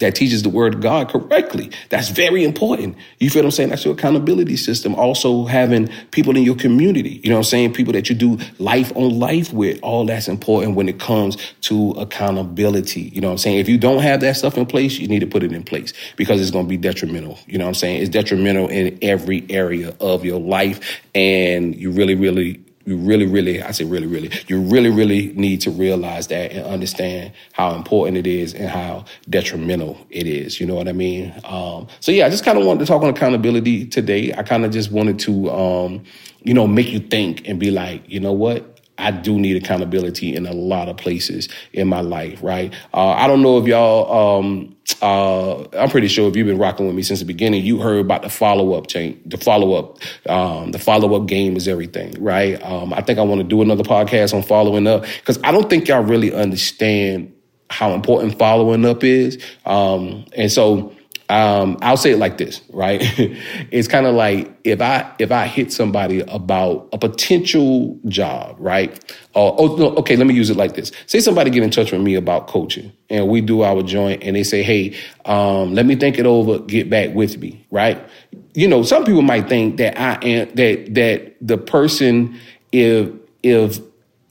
that 0.00 0.14
teaches 0.14 0.42
the 0.42 0.48
word 0.48 0.74
of 0.74 0.80
God 0.80 1.08
correctly. 1.08 1.70
That's 1.88 2.08
very 2.08 2.44
important. 2.44 2.96
You 3.18 3.30
feel 3.30 3.42
what 3.42 3.46
I'm 3.46 3.50
saying? 3.52 3.68
That's 3.70 3.84
your 3.84 3.94
accountability 3.94 4.56
system. 4.56 4.94
Also 4.94 5.44
having 5.44 5.88
people 6.10 6.36
in 6.36 6.42
your 6.42 6.56
community, 6.56 7.20
you 7.22 7.30
know 7.30 7.36
what 7.36 7.40
I'm 7.40 7.44
saying? 7.44 7.72
People 7.74 7.92
that 7.92 8.08
you 8.08 8.16
do 8.16 8.38
life 8.58 8.92
on 8.96 9.18
life 9.18 9.52
with. 9.52 9.78
All 9.82 10.04
that's 10.04 10.28
important 10.28 10.74
when 10.74 10.88
it 10.88 10.98
comes 10.98 11.36
to 11.62 11.92
accountability. 11.92 13.02
You 13.02 13.20
know 13.20 13.28
what 13.28 13.32
I'm 13.32 13.38
saying? 13.38 13.58
If 13.58 13.68
you 13.68 13.78
don't 13.78 14.02
have 14.02 14.20
that 14.20 14.36
stuff 14.36 14.58
in 14.58 14.66
place, 14.66 14.98
you 14.98 15.08
need 15.08 15.20
to 15.20 15.26
put 15.26 15.42
it 15.42 15.52
in 15.52 15.62
place 15.62 15.92
because 16.16 16.40
it's 16.40 16.50
going 16.50 16.66
to 16.66 16.68
be 16.68 16.76
detrimental. 16.76 17.38
You 17.46 17.58
know 17.58 17.64
what 17.64 17.70
I'm 17.70 17.74
saying? 17.74 18.02
It's 18.02 18.10
detrimental 18.10 18.68
in 18.68 18.98
every 19.02 19.46
area 19.48 19.94
of 20.00 20.24
your 20.24 20.40
life. 20.40 21.00
And 21.14 21.76
you 21.76 21.90
really, 21.90 22.14
really 22.14 22.60
you 22.90 22.96
really, 22.96 23.26
really, 23.26 23.62
I 23.62 23.70
say 23.70 23.84
really, 23.84 24.08
really, 24.08 24.32
you 24.48 24.60
really, 24.60 24.90
really 24.90 25.32
need 25.34 25.60
to 25.60 25.70
realize 25.70 26.26
that 26.26 26.50
and 26.50 26.66
understand 26.66 27.32
how 27.52 27.76
important 27.76 28.16
it 28.16 28.26
is 28.26 28.52
and 28.52 28.68
how 28.68 29.04
detrimental 29.28 29.96
it 30.10 30.26
is. 30.26 30.58
You 30.58 30.66
know 30.66 30.74
what 30.74 30.88
I 30.88 30.92
mean? 30.92 31.32
Um, 31.44 31.86
so 32.00 32.10
yeah, 32.10 32.26
I 32.26 32.30
just 32.30 32.44
kind 32.44 32.58
of 32.58 32.66
wanted 32.66 32.80
to 32.80 32.86
talk 32.86 33.02
on 33.02 33.08
accountability 33.08 33.86
today. 33.86 34.34
I 34.34 34.42
kind 34.42 34.64
of 34.64 34.72
just 34.72 34.90
wanted 34.90 35.20
to, 35.20 35.50
um, 35.50 36.02
you 36.42 36.52
know, 36.52 36.66
make 36.66 36.88
you 36.88 36.98
think 36.98 37.46
and 37.46 37.60
be 37.60 37.70
like, 37.70 38.02
you 38.08 38.18
know 38.18 38.32
what? 38.32 38.79
I 39.00 39.10
do 39.10 39.38
need 39.38 39.56
accountability 39.56 40.34
in 40.34 40.46
a 40.46 40.52
lot 40.52 40.88
of 40.88 40.96
places 40.96 41.48
in 41.72 41.88
my 41.88 42.00
life, 42.00 42.42
right? 42.42 42.72
Uh, 42.94 43.10
I 43.10 43.26
don't 43.26 43.42
know 43.42 43.58
if 43.58 43.66
y'all, 43.66 44.38
um, 44.38 44.76
uh, 45.02 45.62
I'm 45.76 45.88
pretty 45.88 46.08
sure 46.08 46.28
if 46.28 46.36
you've 46.36 46.46
been 46.46 46.58
rocking 46.58 46.86
with 46.86 46.94
me 46.94 47.02
since 47.02 47.20
the 47.20 47.24
beginning, 47.24 47.64
you 47.64 47.78
heard 47.78 48.00
about 48.04 48.22
the 48.22 48.28
follow 48.28 48.74
up 48.74 48.86
chain, 48.86 49.20
the 49.26 49.36
follow 49.36 49.74
up, 49.74 49.98
um, 50.28 50.72
the 50.72 50.78
follow 50.78 51.14
up 51.14 51.26
game 51.26 51.56
is 51.56 51.68
everything, 51.68 52.22
right? 52.22 52.62
Um, 52.62 52.92
I 52.92 53.00
think 53.00 53.18
I 53.18 53.22
want 53.22 53.40
to 53.40 53.46
do 53.46 53.62
another 53.62 53.84
podcast 53.84 54.34
on 54.34 54.42
following 54.42 54.86
up 54.86 55.04
because 55.18 55.38
I 55.42 55.52
don't 55.52 55.70
think 55.70 55.88
y'all 55.88 56.02
really 56.02 56.32
understand 56.32 57.32
how 57.70 57.92
important 57.92 58.38
following 58.38 58.84
up 58.84 59.04
is. 59.04 59.42
Um, 59.64 60.24
and 60.36 60.50
so, 60.50 60.94
Um, 61.30 61.78
I'll 61.80 61.96
say 61.96 62.10
it 62.10 62.18
like 62.18 62.38
this, 62.38 62.60
right? 62.72 63.00
it's 63.70 63.88
kind 63.88 64.06
of 64.06 64.16
like 64.16 64.52
if 64.64 64.82
I 64.82 65.10
if 65.20 65.32
I 65.32 65.46
hit 65.46 65.72
somebody 65.72 66.22
about 66.22 66.88
a 66.92 66.98
potential 66.98 67.98
job, 68.08 68.56
right? 68.58 68.98
Oh 69.36 69.76
no, 69.76 69.94
okay, 69.98 70.16
let 70.16 70.26
me 70.26 70.34
use 70.34 70.50
it 70.50 70.56
like 70.56 70.74
this. 70.74 70.92
Say 71.06 71.20
somebody 71.20 71.50
get 71.50 71.62
in 71.62 71.70
touch 71.70 71.92
with 71.92 72.02
me 72.02 72.16
about 72.16 72.48
coaching, 72.48 72.92
and 73.10 73.28
we 73.28 73.42
do 73.42 73.62
our 73.62 73.84
joint, 73.84 74.24
and 74.24 74.36
they 74.36 74.42
say, 74.42 74.64
"Hey, 74.64 74.96
um, 75.24 75.72
let 75.74 75.86
me 75.86 75.96
think 75.96 76.18
it 76.18 76.26
over, 76.26 76.58
get 76.58 76.90
back 76.90 77.14
with 77.14 77.38
me," 77.38 77.64
right? 77.70 78.04
You 78.54 78.68
know, 78.68 78.82
some 78.82 79.04
people 79.04 79.22
might 79.22 79.48
think 79.48 79.76
that 79.76 80.00
I 80.00 80.18
am 80.26 80.54
that 80.56 80.94
that 80.96 81.36
the 81.40 81.58
person 81.58 82.40
if 82.72 83.08
if 83.44 83.78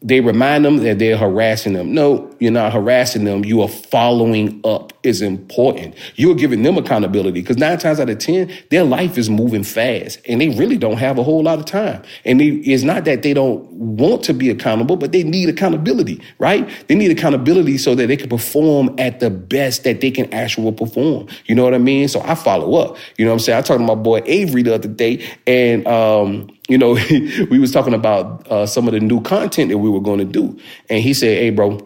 they 0.01 0.21
remind 0.21 0.65
them 0.65 0.77
that 0.77 0.99
they're 0.99 1.17
harassing 1.17 1.73
them. 1.73 1.93
No, 1.93 2.28
you're 2.39 2.51
not 2.51 2.73
harassing 2.73 3.23
them. 3.25 3.45
You 3.45 3.61
are 3.61 3.67
following 3.67 4.61
up 4.63 4.93
is 5.03 5.21
important. 5.21 5.95
You're 6.15 6.35
giving 6.35 6.63
them 6.63 6.77
accountability 6.77 7.41
because 7.41 7.57
nine 7.57 7.77
times 7.77 7.99
out 7.99 8.09
of 8.09 8.17
10, 8.17 8.51
their 8.69 8.83
life 8.83 9.17
is 9.17 9.29
moving 9.29 9.63
fast 9.63 10.19
and 10.27 10.41
they 10.41 10.49
really 10.49 10.77
don't 10.77 10.97
have 10.97 11.17
a 11.17 11.23
whole 11.23 11.43
lot 11.43 11.59
of 11.59 11.65
time. 11.65 12.03
And 12.25 12.39
they, 12.39 12.47
it's 12.47 12.83
not 12.83 13.05
that 13.05 13.23
they 13.23 13.33
don't 13.33 13.63
want 13.71 14.23
to 14.23 14.33
be 14.33 14.49
accountable, 14.49 14.97
but 14.97 15.11
they 15.11 15.23
need 15.23 15.49
accountability, 15.49 16.21
right? 16.37 16.69
They 16.87 16.95
need 16.95 17.11
accountability 17.11 17.77
so 17.77 17.95
that 17.95 18.07
they 18.07 18.17
can 18.17 18.29
perform 18.29 18.95
at 18.97 19.19
the 19.19 19.29
best 19.29 19.83
that 19.83 20.01
they 20.01 20.11
can 20.11 20.31
actually 20.33 20.71
perform. 20.71 21.27
You 21.45 21.55
know 21.55 21.63
what 21.63 21.73
I 21.73 21.79
mean? 21.79 22.07
So 22.07 22.21
I 22.21 22.35
follow 22.35 22.75
up. 22.75 22.97
You 23.17 23.25
know 23.25 23.31
what 23.31 23.35
I'm 23.35 23.39
saying? 23.39 23.57
I 23.59 23.61
talked 23.61 23.79
to 23.79 23.85
my 23.85 23.95
boy 23.95 24.21
Avery 24.25 24.63
the 24.63 24.75
other 24.75 24.89
day 24.89 25.25
and, 25.47 25.87
um, 25.87 26.49
you 26.67 26.77
know, 26.77 26.93
we 27.49 27.59
was 27.59 27.71
talking 27.71 27.93
about 27.93 28.47
uh, 28.49 28.65
some 28.65 28.87
of 28.87 28.93
the 28.93 28.99
new 28.99 29.21
content 29.21 29.69
that 29.69 29.77
we 29.79 29.89
were 29.89 30.01
going 30.01 30.19
to 30.19 30.25
do. 30.25 30.57
And 30.89 31.01
he 31.01 31.13
said, 31.13 31.37
hey, 31.37 31.49
bro, 31.49 31.79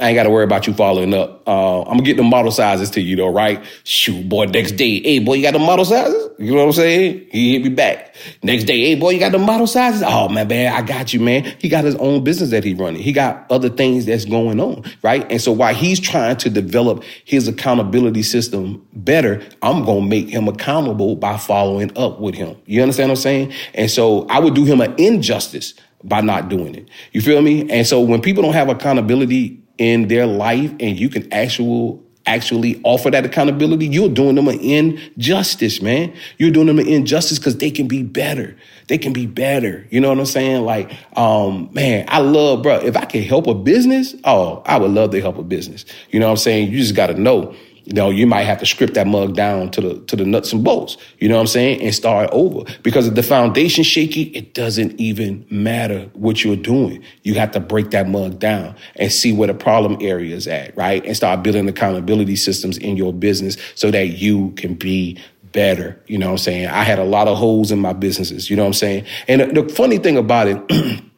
I 0.00 0.08
ain't 0.08 0.16
got 0.16 0.22
to 0.22 0.30
worry 0.30 0.44
about 0.44 0.66
you 0.66 0.72
following 0.72 1.12
up. 1.12 1.46
Uh, 1.46 1.82
I'm 1.82 1.98
gonna 1.98 2.02
get 2.02 2.16
the 2.16 2.22
model 2.22 2.50
sizes 2.50 2.90
to 2.90 3.02
you 3.02 3.16
though, 3.16 3.32
right? 3.32 3.62
Shoot, 3.84 4.28
boy, 4.28 4.46
next 4.46 4.72
day, 4.72 5.00
hey, 5.02 5.18
boy, 5.18 5.34
you 5.34 5.42
got 5.42 5.52
the 5.52 5.58
model 5.58 5.84
sizes? 5.84 6.30
You 6.38 6.52
know 6.52 6.58
what 6.58 6.66
I'm 6.66 6.72
saying? 6.72 7.26
He 7.30 7.52
hit 7.52 7.62
me 7.62 7.68
back. 7.68 8.14
Next 8.42 8.64
day, 8.64 8.80
hey, 8.80 8.94
boy, 8.94 9.10
you 9.10 9.20
got 9.20 9.32
the 9.32 9.38
model 9.38 9.66
sizes? 9.66 10.02
Oh, 10.04 10.28
man, 10.28 10.48
man, 10.48 10.72
I 10.72 10.82
got 10.82 11.12
you, 11.12 11.20
man. 11.20 11.44
He 11.58 11.68
got 11.68 11.84
his 11.84 11.96
own 11.96 12.24
business 12.24 12.50
that 12.50 12.64
he 12.64 12.72
running. 12.72 13.02
He 13.02 13.12
got 13.12 13.46
other 13.50 13.68
things 13.68 14.06
that's 14.06 14.24
going 14.24 14.58
on, 14.58 14.84
right? 15.02 15.30
And 15.30 15.40
so 15.40 15.52
while 15.52 15.74
he's 15.74 16.00
trying 16.00 16.36
to 16.38 16.50
develop 16.50 17.04
his 17.24 17.46
accountability 17.46 18.22
system 18.22 18.86
better, 18.94 19.42
I'm 19.60 19.84
gonna 19.84 20.06
make 20.06 20.28
him 20.28 20.48
accountable 20.48 21.16
by 21.16 21.36
following 21.36 21.96
up 21.98 22.20
with 22.20 22.34
him. 22.34 22.56
You 22.64 22.80
understand 22.82 23.10
what 23.10 23.18
I'm 23.18 23.22
saying? 23.22 23.52
And 23.74 23.90
so 23.90 24.26
I 24.28 24.38
would 24.38 24.54
do 24.54 24.64
him 24.64 24.80
an 24.80 24.94
injustice 24.98 25.74
by 26.04 26.20
not 26.20 26.48
doing 26.48 26.74
it. 26.74 26.88
You 27.12 27.20
feel 27.20 27.42
me? 27.42 27.68
And 27.70 27.86
so 27.86 28.00
when 28.00 28.22
people 28.22 28.42
don't 28.42 28.54
have 28.54 28.68
accountability 28.68 29.59
in 29.80 30.08
their 30.08 30.26
life 30.26 30.70
and 30.78 31.00
you 31.00 31.08
can 31.08 31.32
actual 31.32 32.04
actually 32.26 32.78
offer 32.84 33.10
that 33.10 33.24
accountability, 33.24 33.86
you're 33.86 34.10
doing 34.10 34.34
them 34.36 34.46
an 34.46 34.60
injustice, 34.60 35.80
man. 35.80 36.14
You're 36.36 36.50
doing 36.50 36.66
them 36.66 36.78
an 36.78 36.86
injustice 36.86 37.38
because 37.38 37.56
they 37.56 37.70
can 37.70 37.88
be 37.88 38.02
better. 38.02 38.56
They 38.88 38.98
can 38.98 39.12
be 39.14 39.26
better. 39.26 39.86
You 39.90 40.00
know 40.00 40.10
what 40.10 40.18
I'm 40.18 40.26
saying? 40.26 40.64
Like, 40.64 40.92
um, 41.16 41.70
man, 41.72 42.04
I 42.08 42.20
love, 42.20 42.62
bro. 42.62 42.76
If 42.76 42.96
I 42.96 43.06
can 43.06 43.22
help 43.22 43.46
a 43.46 43.54
business, 43.54 44.14
oh, 44.24 44.62
I 44.66 44.78
would 44.78 44.90
love 44.90 45.10
to 45.12 45.20
help 45.20 45.38
a 45.38 45.42
business. 45.42 45.86
You 46.10 46.20
know 46.20 46.26
what 46.26 46.32
I'm 46.32 46.36
saying? 46.36 46.70
You 46.70 46.78
just 46.78 46.94
got 46.94 47.06
to 47.06 47.14
know 47.14 47.54
you 47.90 47.96
know, 47.96 48.08
you 48.08 48.24
might 48.24 48.44
have 48.44 48.58
to 48.60 48.66
script 48.66 48.94
that 48.94 49.08
mug 49.08 49.34
down 49.34 49.68
to 49.72 49.80
the 49.80 50.00
to 50.02 50.14
the 50.14 50.24
nuts 50.24 50.52
and 50.52 50.62
bolts. 50.62 50.96
You 51.18 51.28
know 51.28 51.34
what 51.34 51.40
I'm 51.40 51.46
saying? 51.48 51.82
And 51.82 51.92
start 51.92 52.30
over. 52.30 52.62
Because 52.84 53.08
if 53.08 53.14
the 53.14 53.22
foundation 53.24 53.82
shaky, 53.82 54.22
it 54.22 54.54
doesn't 54.54 55.00
even 55.00 55.44
matter 55.50 56.08
what 56.12 56.44
you're 56.44 56.54
doing. 56.54 57.02
You 57.24 57.34
have 57.34 57.50
to 57.50 57.58
break 57.58 57.90
that 57.90 58.08
mug 58.08 58.38
down 58.38 58.76
and 58.94 59.10
see 59.10 59.32
where 59.32 59.48
the 59.48 59.54
problem 59.54 59.98
area 60.00 60.36
is 60.36 60.46
at, 60.46 60.76
right? 60.76 61.04
And 61.04 61.16
start 61.16 61.42
building 61.42 61.68
accountability 61.68 62.36
systems 62.36 62.78
in 62.78 62.96
your 62.96 63.12
business 63.12 63.56
so 63.74 63.90
that 63.90 64.10
you 64.10 64.52
can 64.52 64.74
be 64.74 65.18
better. 65.50 66.00
You 66.06 66.18
know 66.18 66.26
what 66.26 66.32
I'm 66.32 66.38
saying? 66.38 66.68
I 66.68 66.84
had 66.84 67.00
a 67.00 67.04
lot 67.04 67.26
of 67.26 67.38
holes 67.38 67.72
in 67.72 67.80
my 67.80 67.92
businesses. 67.92 68.48
You 68.48 68.54
know 68.54 68.62
what 68.62 68.68
I'm 68.68 68.74
saying? 68.74 69.06
And 69.26 69.56
the 69.56 69.68
funny 69.68 69.98
thing 69.98 70.16
about 70.16 70.46
it. 70.46 71.02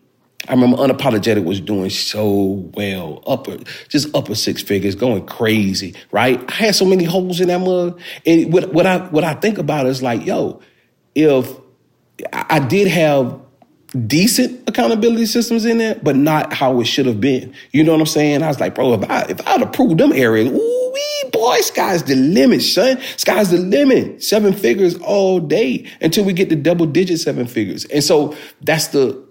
I 0.48 0.54
remember 0.54 0.76
Unapologetic 0.78 1.44
was 1.44 1.60
doing 1.60 1.90
so 1.90 2.70
well, 2.74 3.22
upper, 3.26 3.58
just 3.88 4.14
upper 4.14 4.34
six 4.34 4.62
figures, 4.62 4.94
going 4.94 5.26
crazy, 5.26 5.94
right? 6.10 6.42
I 6.50 6.54
had 6.54 6.74
so 6.74 6.84
many 6.84 7.04
holes 7.04 7.40
in 7.40 7.48
that 7.48 7.60
mug. 7.60 8.00
And 8.26 8.52
what, 8.52 8.72
what 8.72 8.86
I 8.86 8.98
what 8.98 9.24
I 9.24 9.34
think 9.34 9.58
about 9.58 9.86
is 9.86 10.02
like, 10.02 10.24
yo, 10.24 10.60
if 11.14 11.50
I 12.32 12.58
did 12.58 12.88
have 12.88 13.40
decent 14.06 14.68
accountability 14.68 15.26
systems 15.26 15.64
in 15.64 15.78
there, 15.78 16.00
but 16.02 16.16
not 16.16 16.52
how 16.52 16.80
it 16.80 16.86
should 16.86 17.06
have 17.06 17.20
been. 17.20 17.54
You 17.72 17.84
know 17.84 17.92
what 17.92 18.00
I'm 18.00 18.06
saying? 18.06 18.42
I 18.42 18.48
was 18.48 18.60
like, 18.60 18.74
bro, 18.74 18.94
if 18.94 19.10
I 19.10 19.22
if 19.28 19.46
I'd 19.46 19.62
approved 19.62 19.98
them 19.98 20.12
areas, 20.12 20.48
ooh 20.48 20.92
wee, 20.92 21.30
boy, 21.30 21.60
sky's 21.60 22.02
the 22.04 22.14
limit, 22.14 22.62
son. 22.62 23.00
Sky's 23.16 23.50
the 23.50 23.58
limit. 23.58 24.22
Seven 24.22 24.52
figures 24.52 24.96
all 24.98 25.40
day 25.40 25.90
until 26.00 26.24
we 26.24 26.32
get 26.32 26.48
to 26.50 26.56
double 26.56 26.86
digit 26.86 27.20
seven 27.20 27.46
figures. 27.46 27.84
And 27.86 28.02
so 28.02 28.36
that's 28.62 28.88
the 28.88 29.22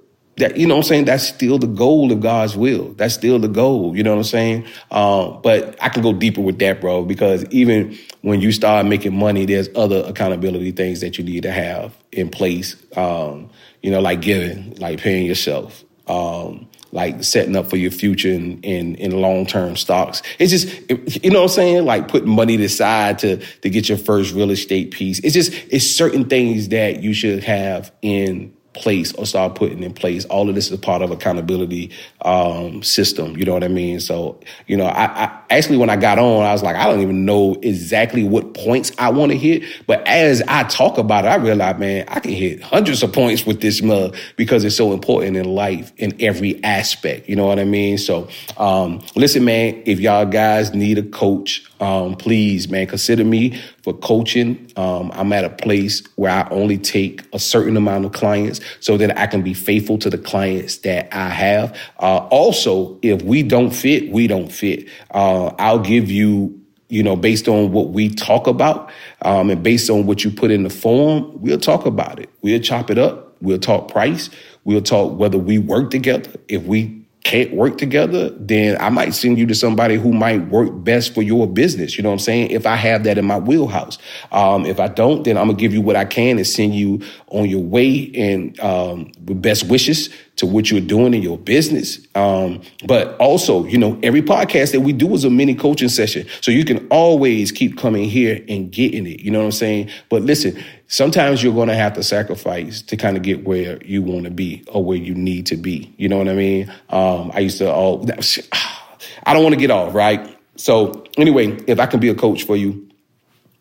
that 0.41 0.57
you 0.57 0.67
know 0.67 0.75
what 0.75 0.85
I'm 0.85 0.89
saying 0.89 1.05
that's 1.05 1.27
still 1.27 1.57
the 1.57 1.67
goal 1.67 2.11
of 2.11 2.19
God's 2.19 2.57
will. 2.57 2.93
That's 2.93 3.13
still 3.13 3.39
the 3.39 3.47
goal. 3.47 3.95
You 3.95 4.03
know 4.03 4.11
what 4.11 4.17
I'm 4.17 4.23
saying? 4.23 4.65
Um, 4.89 5.39
but 5.41 5.81
I 5.81 5.89
can 5.89 6.01
go 6.01 6.13
deeper 6.13 6.41
with 6.41 6.59
that, 6.59 6.81
bro, 6.81 7.03
because 7.03 7.45
even 7.45 7.97
when 8.21 8.41
you 8.41 8.51
start 8.51 8.85
making 8.85 9.17
money, 9.17 9.45
there's 9.45 9.69
other 9.75 10.03
accountability 10.05 10.71
things 10.71 10.99
that 11.01 11.17
you 11.17 11.23
need 11.23 11.43
to 11.43 11.51
have 11.51 11.95
in 12.11 12.29
place. 12.29 12.75
Um, 12.97 13.49
you 13.81 13.91
know, 13.91 14.01
like 14.01 14.21
giving, 14.21 14.75
like 14.75 14.99
paying 14.99 15.25
yourself, 15.25 15.83
um, 16.07 16.67
like 16.91 17.23
setting 17.23 17.55
up 17.55 17.69
for 17.69 17.77
your 17.77 17.91
future 17.91 18.29
in 18.29 18.59
in, 18.61 18.95
in 18.95 19.11
long 19.11 19.45
term 19.45 19.75
stocks. 19.75 20.23
It's 20.39 20.51
just 20.51 21.23
you 21.23 21.29
know 21.29 21.41
what 21.41 21.51
I'm 21.51 21.55
saying, 21.55 21.85
like 21.85 22.07
putting 22.07 22.29
money 22.29 22.61
aside 22.63 23.19
to 23.19 23.37
to 23.37 23.69
get 23.69 23.89
your 23.89 23.97
first 23.99 24.33
real 24.33 24.49
estate 24.49 24.91
piece. 24.91 25.19
It's 25.19 25.35
just 25.35 25.53
it's 25.69 25.85
certain 25.85 26.27
things 26.27 26.69
that 26.69 27.03
you 27.03 27.13
should 27.13 27.43
have 27.43 27.91
in 28.01 28.53
place 28.73 29.13
or 29.13 29.25
start 29.25 29.55
putting 29.55 29.83
in 29.83 29.93
place. 29.93 30.25
All 30.25 30.47
of 30.47 30.55
this 30.55 30.71
is 30.71 30.79
part 30.79 31.01
of 31.01 31.11
accountability 31.11 31.91
um, 32.21 32.81
system. 32.83 33.37
You 33.37 33.45
know 33.45 33.53
what 33.53 33.63
I 33.63 33.67
mean? 33.67 33.99
So, 33.99 34.39
you 34.67 34.77
know, 34.77 34.85
I, 34.85 35.05
I, 35.25 35.41
actually 35.49 35.77
when 35.77 35.89
I 35.89 35.97
got 35.97 36.19
on, 36.19 36.45
I 36.45 36.53
was 36.53 36.63
like, 36.63 36.75
I 36.75 36.85
don't 36.85 37.01
even 37.01 37.25
know 37.25 37.55
exactly 37.61 38.23
what 38.23 38.53
points 38.53 38.91
I 38.97 39.09
want 39.09 39.31
to 39.31 39.37
hit. 39.37 39.63
But 39.87 40.07
as 40.07 40.41
I 40.47 40.63
talk 40.63 40.97
about 40.97 41.25
it, 41.25 41.29
I 41.29 41.35
realize, 41.35 41.77
man, 41.79 42.05
I 42.07 42.19
can 42.19 42.31
hit 42.31 42.61
hundreds 42.61 43.03
of 43.03 43.11
points 43.11 43.45
with 43.45 43.61
this 43.61 43.81
mug 43.81 44.15
because 44.37 44.63
it's 44.63 44.75
so 44.75 44.93
important 44.93 45.35
in 45.35 45.45
life 45.45 45.91
in 45.97 46.15
every 46.21 46.63
aspect. 46.63 47.27
You 47.27 47.35
know 47.35 47.47
what 47.47 47.59
I 47.59 47.65
mean? 47.65 47.97
So, 47.97 48.29
um, 48.57 49.01
listen, 49.15 49.43
man, 49.43 49.83
if 49.85 49.99
y'all 49.99 50.25
guys 50.25 50.73
need 50.73 50.97
a 50.97 51.03
coach, 51.03 51.65
um, 51.81 52.15
please, 52.15 52.69
man, 52.69 52.87
consider 52.87 53.25
me 53.25 53.59
for 53.83 53.93
coaching. 53.93 54.71
Um, 54.75 55.11
I'm 55.13 55.33
at 55.33 55.43
a 55.43 55.49
place 55.49 56.03
where 56.15 56.31
I 56.31 56.47
only 56.49 56.77
take 56.77 57.23
a 57.33 57.39
certain 57.39 57.77
amount 57.77 58.05
of 58.05 58.11
clients 58.11 58.59
so 58.79 58.97
that 58.97 59.17
I 59.17 59.27
can 59.27 59.41
be 59.41 59.53
faithful 59.53 59.97
to 59.99 60.09
the 60.09 60.17
clients 60.17 60.77
that 60.79 61.13
I 61.13 61.29
have. 61.29 61.77
Uh, 61.99 62.27
also, 62.29 62.99
if 63.01 63.21
we 63.23 63.43
don't 63.43 63.71
fit, 63.71 64.11
we 64.11 64.27
don't 64.27 64.51
fit. 64.51 64.87
Uh, 65.11 65.47
I'll 65.57 65.79
give 65.79 66.09
you 66.09 66.57
you 66.91 67.01
know, 67.01 67.15
based 67.15 67.47
on 67.47 67.71
what 67.71 67.91
we 67.91 68.09
talk 68.09 68.47
about 68.47 68.91
um, 69.21 69.49
and 69.49 69.63
based 69.63 69.89
on 69.89 70.05
what 70.05 70.25
you 70.25 70.29
put 70.29 70.51
in 70.51 70.63
the 70.63 70.69
form, 70.69 71.41
we'll 71.41 71.57
talk 71.57 71.85
about 71.85 72.19
it. 72.19 72.29
We'll 72.41 72.59
chop 72.59 72.91
it 72.91 72.97
up. 72.97 73.37
We'll 73.41 73.59
talk 73.59 73.89
price. 73.89 74.29
We'll 74.65 74.81
talk 74.81 75.17
whether 75.17 75.37
we 75.37 75.57
work 75.57 75.89
together. 75.89 76.29
If 76.49 76.63
we 76.63 77.00
can't 77.23 77.53
work 77.53 77.77
together, 77.77 78.29
then 78.31 78.77
I 78.79 78.89
might 78.89 79.13
send 79.13 79.37
you 79.37 79.45
to 79.47 79.55
somebody 79.55 79.95
who 79.95 80.11
might 80.11 80.47
work 80.49 80.69
best 80.83 81.13
for 81.13 81.21
your 81.21 81.47
business. 81.47 81.95
You 81.97 82.03
know 82.03 82.09
what 82.09 82.13
I'm 82.13 82.19
saying? 82.19 82.51
If 82.51 82.65
I 82.65 82.75
have 82.75 83.03
that 83.03 83.17
in 83.17 83.25
my 83.25 83.37
wheelhouse. 83.37 83.97
Um, 84.31 84.65
if 84.65 84.79
I 84.79 84.87
don't, 84.87 85.23
then 85.23 85.37
I'm 85.37 85.47
gonna 85.47 85.57
give 85.57 85.73
you 85.73 85.81
what 85.81 85.95
I 85.95 86.05
can 86.05 86.37
and 86.37 86.47
send 86.47 86.73
you 86.73 87.01
on 87.27 87.47
your 87.49 87.61
way 87.61 88.11
and 88.15 88.59
um, 88.59 89.11
best 89.19 89.65
wishes 89.65 90.09
to 90.37 90.47
what 90.47 90.71
you're 90.71 90.81
doing 90.81 91.13
in 91.13 91.21
your 91.21 91.37
business. 91.37 91.99
Um, 92.15 92.61
but 92.87 93.15
also, 93.17 93.65
you 93.65 93.77
know, 93.77 93.99
every 94.01 94.23
podcast 94.23 94.71
that 94.71 94.81
we 94.81 94.91
do 94.91 95.13
is 95.13 95.23
a 95.23 95.29
mini 95.29 95.53
coaching 95.53 95.89
session. 95.89 96.25
So 96.41 96.49
you 96.49 96.65
can 96.65 96.87
always 96.87 97.51
keep 97.51 97.77
coming 97.77 98.09
here 98.09 98.43
and 98.49 98.71
getting 98.71 99.05
it. 99.05 99.19
You 99.19 99.29
know 99.29 99.39
what 99.39 99.45
I'm 99.45 99.51
saying? 99.51 99.89
But 100.09 100.23
listen, 100.23 100.61
sometimes 100.91 101.41
you're 101.41 101.53
going 101.53 101.69
to 101.69 101.75
have 101.75 101.93
to 101.93 102.03
sacrifice 102.03 102.81
to 102.83 102.97
kind 102.97 103.15
of 103.15 103.23
get 103.23 103.45
where 103.45 103.81
you 103.83 104.03
want 104.03 104.25
to 104.25 104.31
be 104.31 104.63
or 104.67 104.83
where 104.83 104.97
you 104.97 105.15
need 105.15 105.45
to 105.47 105.55
be. 105.55 105.93
You 105.97 106.09
know 106.09 106.17
what 106.17 106.27
I 106.27 106.35
mean? 106.35 106.71
Um, 106.89 107.31
I 107.33 107.39
used 107.39 107.57
to, 107.59 107.73
oh, 107.73 108.05
I 109.23 109.33
don't 109.33 109.41
want 109.41 109.55
to 109.55 109.59
get 109.59 109.71
off, 109.71 109.95
right? 109.95 110.37
So 110.57 111.05
anyway, 111.17 111.57
if 111.65 111.79
I 111.79 111.85
can 111.85 112.01
be 112.01 112.09
a 112.09 112.15
coach 112.15 112.43
for 112.43 112.57
you, 112.57 112.91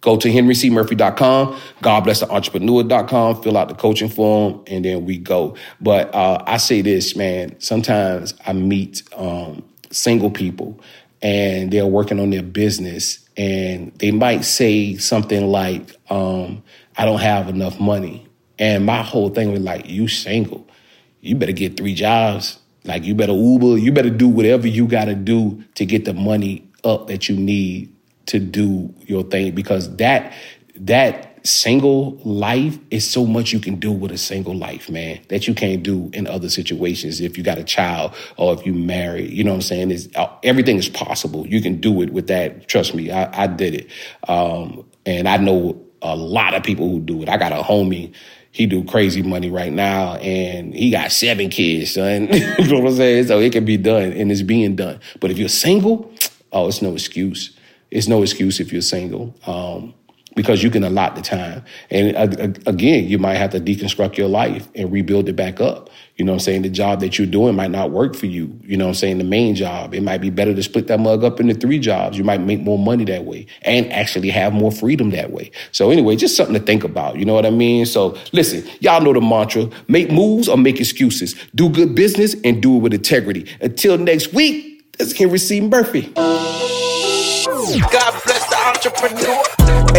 Go 0.01 0.17
to 0.17 0.29
henrycmurphy.com, 0.29 1.61
God 1.83 2.01
bless 2.01 2.21
the 2.21 2.31
entrepreneur.com, 2.31 3.43
fill 3.43 3.59
out 3.59 3.69
the 3.69 3.75
coaching 3.75 4.09
form, 4.09 4.63
and 4.67 4.83
then 4.83 5.05
we 5.05 5.19
go. 5.19 5.57
But 5.79 6.15
uh, 6.15 6.43
I 6.47 6.57
say 6.57 6.81
this, 6.81 7.15
man, 7.17 7.61
sometimes 7.61 8.33
I 8.47 8.55
meet 8.55 9.03
um, 9.15 9.63
single 9.91 10.31
people 10.31 10.81
and 11.21 11.71
they're 11.71 11.87
working 11.87 12.19
on 12.19 12.31
their 12.31 12.43
business 12.43 13.29
and 13.37 13.93
they 13.99 14.11
might 14.11 14.45
say 14.45 14.97
something 14.97 15.49
like, 15.49 15.95
um, 16.09 16.63
I 17.01 17.07
don't 17.07 17.21
have 17.21 17.49
enough 17.49 17.81
money. 17.81 18.27
And 18.59 18.85
my 18.85 19.03
whole 19.03 19.31
thing 19.31 19.53
was 19.53 19.63
like, 19.63 19.89
you 19.89 20.07
single. 20.07 20.69
You 21.23 21.35
better 21.35 21.53
get 21.53 21.79
three 21.79 21.95
jobs. 21.95 22.59
Like 22.85 23.05
you 23.05 23.15
better 23.15 23.33
Uber, 23.33 23.79
you 23.79 23.91
better 23.91 24.11
do 24.11 24.29
whatever 24.29 24.69
you 24.69 24.87
gotta 24.87 25.15
do 25.15 25.65
to 25.77 25.87
get 25.87 26.05
the 26.05 26.13
money 26.13 26.69
up 26.85 27.07
that 27.07 27.27
you 27.27 27.37
need 27.37 27.91
to 28.27 28.39
do 28.39 28.95
your 29.07 29.23
thing 29.23 29.55
because 29.55 29.97
that 29.97 30.35
that 30.77 31.47
single 31.47 32.19
life 32.23 32.79
is 32.91 33.11
so 33.11 33.25
much 33.25 33.51
you 33.51 33.61
can 33.61 33.77
do 33.77 33.91
with 33.91 34.13
a 34.13 34.19
single 34.19 34.55
life, 34.55 34.91
man, 34.91 35.21
that 35.29 35.49
you 35.49 35.55
can't 35.55 35.83
do 35.83 36.11
in 36.13 36.27
other 36.27 36.51
situations. 36.51 37.23
If 37.23 37.39
you 37.39 37.43
got 37.45 37.57
a 37.57 37.65
child 37.65 38.15
or 38.37 38.53
if 38.53 38.67
you 38.67 38.75
married, 38.75 39.31
you 39.31 39.43
know 39.43 39.53
what 39.53 39.57
I'm 39.57 39.63
saying? 39.63 39.91
Is 39.91 40.11
uh, 40.17 40.29
everything 40.43 40.77
is 40.77 40.91
possible. 40.91 41.47
You 41.47 41.63
can 41.63 41.81
do 41.81 42.03
it 42.03 42.13
with 42.13 42.27
that. 42.27 42.69
Trust 42.69 42.95
me, 42.95 43.11
I, 43.11 43.45
I 43.45 43.47
did 43.47 43.75
it, 43.75 43.91
um, 44.29 44.85
and 45.07 45.27
I 45.27 45.39
know 45.39 45.83
a 46.03 46.17
lot 46.17 46.55
of 46.55 46.63
people 46.63 46.89
who 46.89 47.01
do 47.01 47.23
it. 47.23 47.29
I 47.29 47.37
got 47.37 47.53
a 47.53 47.63
homie. 47.63 48.15
He 48.53 48.67
do 48.67 48.83
crazy 48.83 49.23
money 49.23 49.49
right 49.49 49.73
now, 49.73 50.17
and 50.17 50.75
he 50.75 50.91
got 50.91 51.13
seven 51.13 51.51
kids, 51.51 51.95
son. 51.95 52.29
you 52.33 52.69
know 52.69 52.81
what 52.81 52.91
I'm 52.91 52.97
saying? 52.97 53.27
So 53.29 53.39
it 53.39 53.53
can 53.53 53.65
be 53.65 53.77
done, 53.77 54.13
and 54.13 54.33
it's 54.33 54.43
being 54.43 54.75
done. 54.75 54.99
But 55.21 55.31
if 55.31 55.39
you're 55.39 55.49
single, 55.49 56.13
oh, 56.53 56.67
it's 56.67 56.83
no 56.83 56.93
excuse. 56.93 57.57
It's 57.91 58.09
no 58.09 58.23
excuse 58.23 58.59
if 58.59 58.73
you're 58.73 58.83
single. 58.83 59.35
Um, 59.47 59.95
because 60.41 60.63
you 60.63 60.71
can 60.71 60.83
allot 60.85 61.17
the 61.17 61.21
time. 61.21 61.63
And 61.91 62.67
again, 62.67 63.07
you 63.07 63.19
might 63.19 63.35
have 63.35 63.51
to 63.51 63.61
deconstruct 63.61 64.17
your 64.17 64.29
life 64.29 64.67
and 64.75 64.91
rebuild 64.91 65.29
it 65.29 65.37
back 65.37 65.61
up. 65.61 65.91
You 66.17 66.25
know 66.25 66.33
what 66.33 66.37
I'm 66.37 66.45
saying? 66.45 66.63
The 66.63 66.71
job 66.71 67.01
that 67.01 67.19
you're 67.19 67.27
doing 67.27 67.55
might 67.55 67.71
not 67.71 67.91
work 67.91 68.17
for 68.17 68.25
you. 68.25 68.59
You 68.63 68.79
know 68.79 68.87
what 68.87 68.93
I'm 68.93 68.95
saying? 68.95 69.19
The 69.19 69.25
main 69.25 69.55
job. 69.55 69.93
It 69.93 70.03
might 70.03 70.23
be 70.23 70.31
better 70.31 70.55
to 70.55 70.63
split 70.63 70.87
that 70.87 70.99
mug 70.99 71.25
up 71.25 71.41
into 71.41 71.53
three 71.53 71.79
jobs. 71.79 72.17
You 72.17 72.25
might 72.25 72.41
make 72.41 72.61
more 72.61 72.79
money 72.79 73.05
that 73.05 73.27
way 73.27 73.45
and 73.63 73.93
actually 73.93 74.31
have 74.31 74.55
more 74.55 74.73
freedom 74.73 75.11
that 75.11 75.31
way. 75.31 75.51
So 75.73 75.91
anyway, 75.91 76.17
just 76.17 76.37
something 76.37 76.55
to 76.55 76.61
think 76.61 76.83
about. 76.83 77.17
You 77.17 77.27
know 77.27 77.35
what 77.35 77.45
I 77.45 77.51
mean? 77.51 77.85
So 77.85 78.17
listen, 78.33 78.67
y'all 78.81 79.03
know 79.03 79.13
the 79.13 79.21
mantra. 79.21 79.69
Make 79.89 80.11
moves 80.11 80.49
or 80.49 80.57
make 80.57 80.81
excuses. 80.81 81.35
Do 81.55 81.69
good 81.69 81.95
business 81.95 82.35
and 82.45 82.63
do 82.63 82.77
it 82.77 82.79
with 82.79 82.95
integrity. 82.95 83.47
Until 83.61 83.99
next 83.99 84.33
week, 84.33 84.91
this 84.97 85.09
is 85.13 85.19
Henry 85.19 85.39
C. 85.39 85.61
Murphy. 85.61 86.13
God 87.93 88.23
bless 88.25 88.49
the 88.49 88.57
entrepreneur. 88.67 89.60